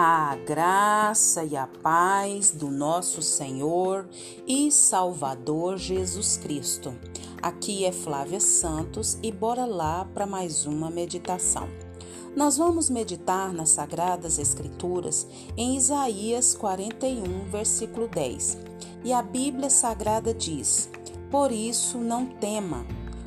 [0.00, 4.08] A graça e a paz do nosso Senhor
[4.46, 6.94] e Salvador Jesus Cristo.
[7.42, 11.68] Aqui é Flávia Santos e bora lá para mais uma meditação.
[12.36, 15.26] Nós vamos meditar nas Sagradas Escrituras
[15.56, 18.56] em Isaías 41, versículo 10.
[19.02, 20.88] E a Bíblia Sagrada diz:
[21.28, 22.86] Por isso não tema,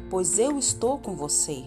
[0.10, 1.66] pois eu estou com você.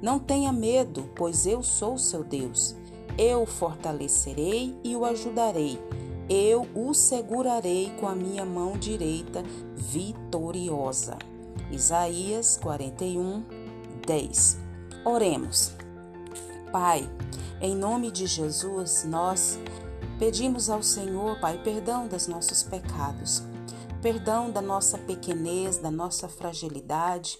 [0.00, 2.76] Não tenha medo, pois eu sou seu Deus.
[3.16, 5.78] Eu o fortalecerei e o ajudarei.
[6.28, 9.44] Eu o segurarei com a minha mão direita
[9.76, 11.16] vitoriosa.
[11.70, 13.44] Isaías 41,
[14.04, 14.58] 10.
[15.04, 15.72] Oremos.
[16.72, 17.08] Pai,
[17.60, 19.60] em nome de Jesus, nós
[20.18, 23.44] pedimos ao Senhor, Pai, perdão dos nossos pecados,
[24.02, 27.38] perdão da nossa pequenez, da nossa fragilidade,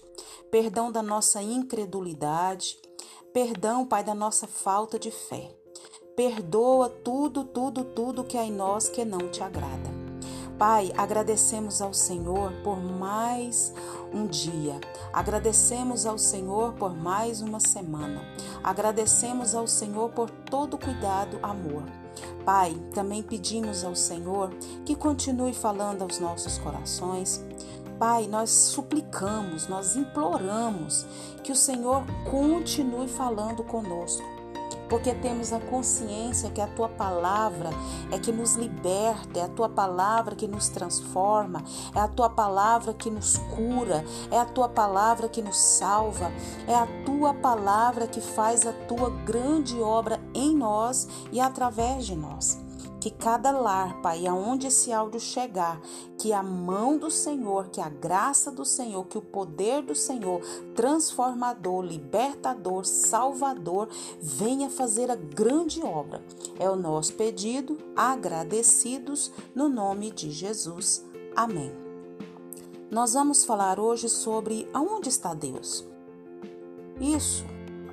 [0.49, 2.77] perdão da nossa incredulidade,
[3.33, 5.64] perdão, Pai, da nossa falta de fé.
[6.15, 9.93] Perdoa tudo, tudo, tudo que há em nós que não te agrada.
[10.57, 13.73] Pai, agradecemos ao Senhor por mais
[14.13, 14.79] um dia.
[15.11, 18.21] Agradecemos ao Senhor por mais uma semana.
[18.63, 21.83] Agradecemos ao Senhor por todo cuidado, amor.
[22.45, 24.51] Pai, também pedimos ao Senhor
[24.85, 27.43] que continue falando aos nossos corações.
[27.99, 31.05] Pai, nós suplicamos, nós imploramos
[31.43, 34.34] que o Senhor continue falando conosco
[34.89, 37.69] porque temos a consciência que a tua palavra
[38.11, 41.63] é que nos liberta, é a tua palavra que nos transforma,
[41.95, 46.31] é a tua palavra que nos cura, é a tua palavra que nos salva,
[46.67, 52.15] é a tua palavra que faz a tua grande obra em nós e através de
[52.15, 52.64] nós
[53.05, 55.79] que cada lar, Pai, aonde esse áudio chegar,
[56.17, 60.41] que a mão do Senhor, que a graça do Senhor, que o poder do Senhor,
[60.75, 63.89] transformador, libertador, salvador,
[64.19, 66.19] venha fazer a grande obra.
[66.57, 71.05] É o nosso pedido, agradecidos no nome de Jesus.
[71.35, 71.71] Amém.
[72.89, 75.85] Nós vamos falar hoje sobre aonde está Deus.
[76.99, 77.45] Isso,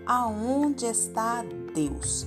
[0.06, 1.44] aonde está
[1.74, 2.26] Deus?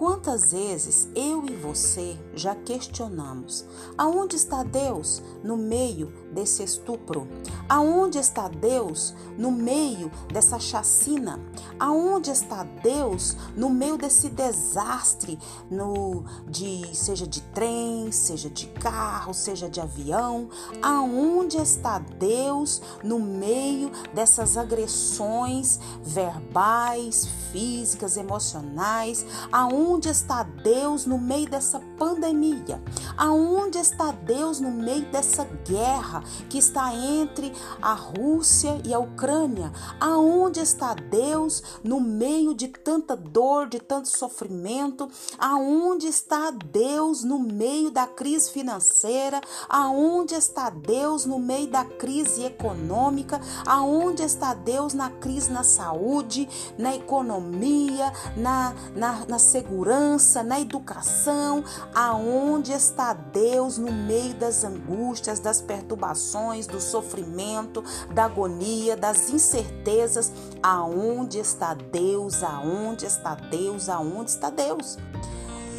[0.00, 3.66] Quantas vezes eu e você já questionamos:
[3.98, 7.28] aonde está Deus no meio desse estupro?
[7.68, 11.38] Aonde está Deus no meio dessa chacina?
[11.78, 15.38] Aonde está Deus no meio desse desastre,
[15.70, 20.48] no de seja de trem, seja de carro, seja de avião?
[20.80, 29.26] Aonde está Deus no meio dessas agressões verbais, físicas, emocionais?
[29.52, 32.80] Aonde Aonde está Deus no meio dessa pandemia?
[33.16, 37.52] Aonde está Deus no meio dessa guerra que está entre
[37.82, 39.72] a Rússia e a Ucrânia?
[39.98, 45.08] Aonde está Deus no meio de tanta dor, de tanto sofrimento?
[45.36, 49.40] Aonde está Deus no meio da crise financeira?
[49.68, 53.40] Aonde está Deus no meio da crise econômica?
[53.66, 59.79] Aonde está Deus na crise na saúde, na economia, na, na, na segurança?
[59.80, 61.64] Segurança, na educação,
[61.94, 67.82] aonde está Deus no meio das angústias, das perturbações, do sofrimento,
[68.12, 70.30] da agonia, das incertezas,
[70.62, 72.42] aonde está Deus?
[72.42, 73.88] Aonde está Deus?
[73.88, 74.98] Aonde está Deus?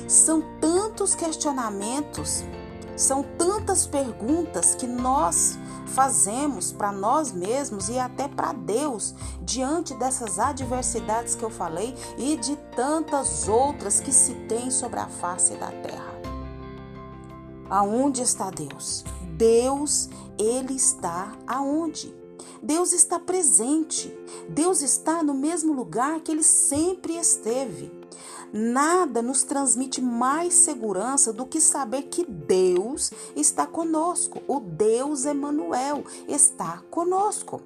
[0.08, 2.44] São tantos questionamentos,
[3.02, 5.58] são tantas perguntas que nós
[5.88, 12.38] fazemos para nós mesmos e até para Deus diante dessas adversidades que eu falei e
[12.38, 16.12] de tantas outras que se tem sobre a face da terra.
[17.70, 19.04] Aonde está Deus?
[19.38, 22.14] Deus, ele está aonde?
[22.62, 24.16] Deus está presente.
[24.50, 28.01] Deus está no mesmo lugar que ele sempre esteve.
[28.54, 34.42] Nada nos transmite mais segurança do que saber que Deus está conosco.
[34.48, 37.62] O Deus Emanuel está conosco.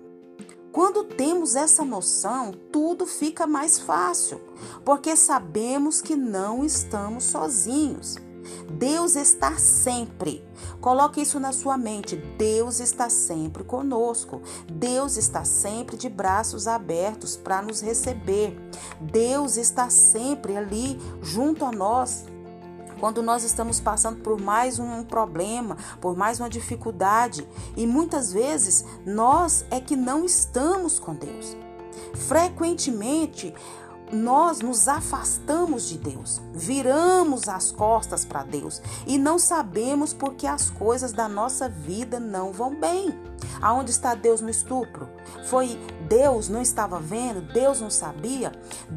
[0.72, 4.42] Quando temos essa noção, tudo fica mais fácil,
[4.84, 8.18] porque sabemos que não estamos sozinhos.
[8.70, 10.44] Deus está sempre.
[10.82, 12.16] Coloque isso na sua mente.
[12.16, 14.42] Deus está sempre conosco.
[14.72, 18.58] Deus está sempre de braços abertos para nos receber.
[19.00, 22.26] Deus está sempre ali junto a nós.
[23.00, 28.86] Quando nós estamos passando por mais um problema, por mais uma dificuldade, e muitas vezes
[29.06, 31.58] nós é que não estamos com Deus.
[32.14, 33.54] Frequentemente,
[34.12, 40.70] nós nos afastamos de Deus, viramos as costas para Deus e não sabemos porque as
[40.70, 43.18] coisas da nossa vida não vão bem.
[43.62, 45.10] Aonde está Deus no estupro?
[45.46, 48.52] foi Deus não estava vendo, Deus não sabia.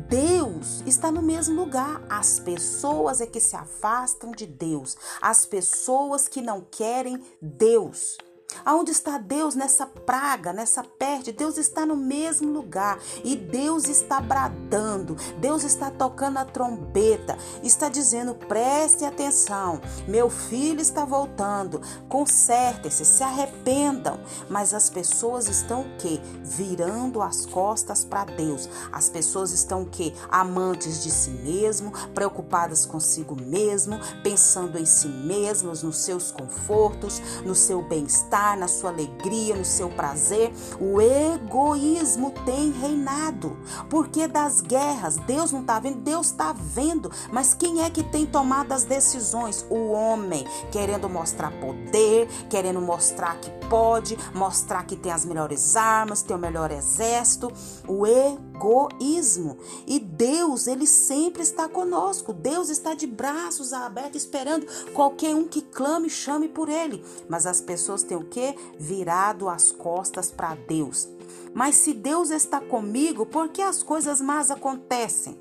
[0.08, 2.02] Deus está no mesmo lugar.
[2.08, 8.18] As pessoas é que se afastam de Deus, as pessoas que não querem Deus.
[8.64, 11.32] Aonde está Deus nessa praga, nessa peste?
[11.32, 17.88] Deus está no mesmo lugar e Deus está bradando, Deus está tocando a trombeta, está
[17.88, 24.18] dizendo: preste atenção, meu filho está voltando, consertem-se, se arrependam.
[24.48, 26.20] Mas as pessoas estão o quê?
[26.42, 28.68] Virando as costas para Deus.
[28.92, 30.12] As pessoas estão o quê?
[30.30, 37.54] Amantes de si mesmo, preocupadas consigo mesmo, pensando em si mesmos, nos seus confortos, no
[37.54, 40.52] seu bem-estar na sua alegria, no seu prazer.
[40.80, 43.56] O egoísmo tem reinado.
[43.88, 47.10] Porque das guerras, Deus não está vendo, Deus está vendo.
[47.32, 49.66] Mas quem é que tem tomado as decisões?
[49.68, 56.22] O homem, querendo mostrar poder, querendo mostrar que pode, mostrar que tem as melhores armas,
[56.22, 57.52] tem o melhor exército.
[57.86, 59.58] O egoísmo.
[59.86, 62.32] E Deus, ele sempre está conosco.
[62.32, 67.04] Deus está de braços abertos esperando qualquer um que clame chame por ele.
[67.28, 68.54] Mas as pessoas têm o que?
[68.78, 71.08] Virado as costas para Deus.
[71.54, 75.38] Mas se Deus está comigo, por que as coisas más acontecem?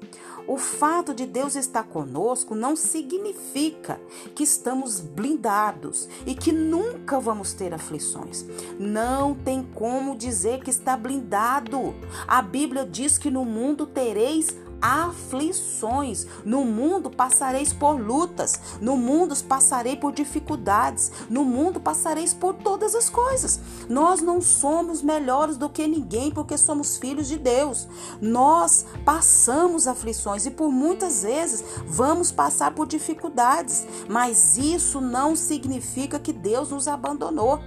[0.47, 3.99] O fato de Deus estar conosco não significa
[4.33, 8.45] que estamos blindados e que nunca vamos ter aflições.
[8.79, 11.93] Não tem como dizer que está blindado.
[12.25, 16.25] A Bíblia diz que no mundo tereis aflições.
[16.45, 22.95] No mundo passareis por lutas, no mundo passarei por dificuldades, no mundo passareis por todas
[22.95, 23.59] as coisas.
[23.89, 27.87] Nós não somos melhores do que ninguém porque somos filhos de Deus.
[28.21, 36.19] Nós passamos aflições e por muitas vezes vamos passar por dificuldades, mas isso não significa
[36.19, 37.59] que Deus nos abandonou.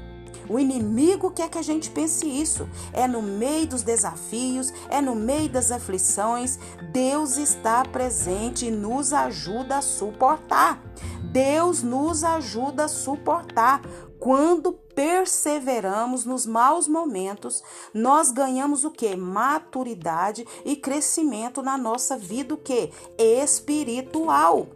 [0.48, 2.68] O inimigo quer que a gente pense isso.
[2.92, 6.58] É no meio dos desafios, é no meio das aflições.
[6.92, 10.82] Deus está presente e nos ajuda a suportar.
[11.32, 13.82] Deus nos ajuda a suportar.
[14.18, 17.62] Quando perseveramos nos maus momentos,
[17.94, 19.16] nós ganhamos o que?
[19.16, 22.92] Maturidade e crescimento na nossa vida, o que?
[23.16, 24.66] Espiritual.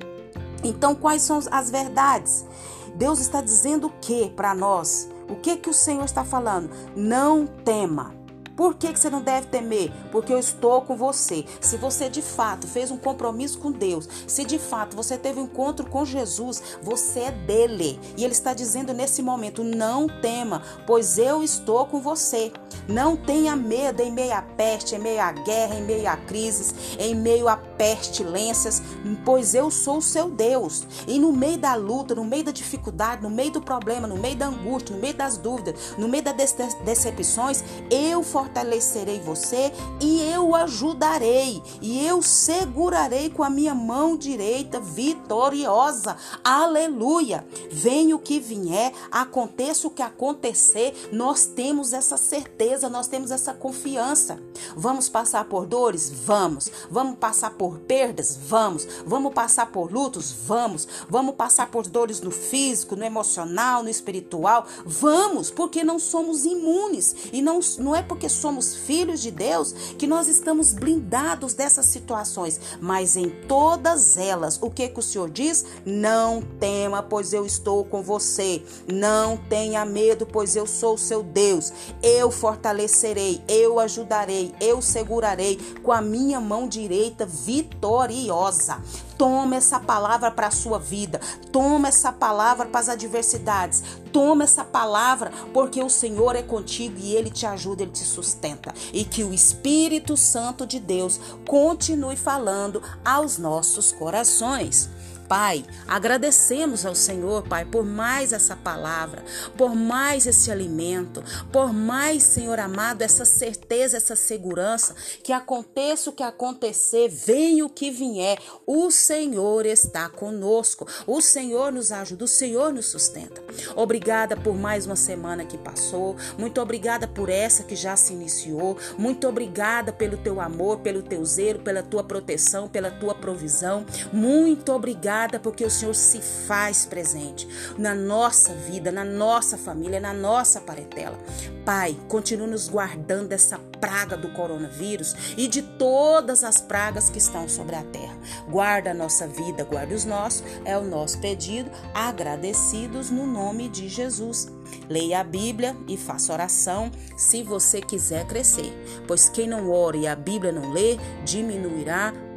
[0.62, 2.46] Então, quais são as verdades?
[2.94, 5.10] Deus está dizendo o que para nós?
[5.28, 6.70] O que que o Senhor está falando?
[6.96, 8.23] Não tema.
[8.56, 9.92] Por que, que você não deve temer?
[10.12, 11.44] Porque eu estou com você.
[11.60, 15.44] Se você de fato fez um compromisso com Deus, se de fato você teve um
[15.44, 17.98] encontro com Jesus, você é dele.
[18.16, 22.52] E ele está dizendo nesse momento: não tema, pois eu estou com você.
[22.88, 26.74] Não tenha medo em meio à peste, em meio à guerra, em meio a crises,
[26.98, 28.82] em meio a pestilências,
[29.24, 30.86] pois eu sou o seu Deus.
[31.06, 34.36] E no meio da luta, no meio da dificuldade, no meio do problema, no meio
[34.36, 36.54] da angústia, no meio das dúvidas, no meio das
[36.84, 44.78] decepções, eu fortalecerei você e eu ajudarei e eu segurarei com a minha mão direita
[44.78, 46.16] vitoriosa.
[46.42, 47.46] Aleluia!
[47.70, 53.54] Venha o que vier, aconteça o que acontecer, nós temos essa certeza, nós temos essa
[53.54, 54.38] confiança.
[54.76, 56.10] Vamos passar por dores?
[56.10, 56.70] Vamos.
[56.90, 58.38] Vamos passar por perdas?
[58.46, 58.86] Vamos.
[59.06, 60.32] Vamos passar por lutos?
[60.32, 60.86] Vamos.
[61.08, 64.66] Vamos passar por dores no físico, no emocional, no espiritual?
[64.84, 70.06] Vamos, porque não somos imunes e não, não é porque somos filhos de Deus que
[70.06, 75.64] nós estamos blindados dessas situações, mas em todas elas, o que, que o Senhor diz?
[75.84, 78.62] Não tema, pois eu estou com você.
[78.86, 81.72] Não tenha medo, pois eu sou o seu Deus.
[82.02, 88.80] Eu fortalecerei, eu ajudarei, eu segurarei com a minha mão direita vitoriosa.
[89.16, 91.20] Toma essa palavra para a sua vida.
[91.52, 93.82] Toma essa palavra para as adversidades.
[94.12, 98.74] Toma essa palavra porque o Senhor é contigo e ele te ajuda, ele te sustenta.
[98.92, 104.88] E que o Espírito Santo de Deus continue falando aos nossos corações.
[105.28, 109.24] Pai, agradecemos ao Senhor, Pai, por mais essa palavra,
[109.56, 116.12] por mais esse alimento, por mais, Senhor amado, essa certeza, essa segurança, que aconteça o
[116.12, 122.28] que acontecer, venha o que vier, o Senhor está conosco, o Senhor nos ajuda, o
[122.28, 123.42] Senhor nos sustenta.
[123.74, 128.76] Obrigada por mais uma semana que passou, muito obrigada por essa que já se iniciou,
[128.98, 134.70] muito obrigada pelo teu amor, pelo teu zelo, pela tua proteção, pela tua provisão, muito
[134.72, 137.46] obrigada obrigada porque o Senhor se faz presente
[137.78, 141.18] na nossa vida, na nossa família, na nossa parentela.
[141.64, 147.48] Pai, continue nos guardando dessa praga do coronavírus e de todas as pragas que estão
[147.48, 148.16] sobre a terra.
[148.48, 153.88] Guarda a nossa vida, guarda os nossos, é o nosso pedido, agradecidos no nome de
[153.88, 154.52] Jesus.
[154.88, 158.72] Leia a Bíblia e faça oração se você quiser crescer,
[159.06, 162.12] pois quem não ora e a Bíblia não lê, diminuirá,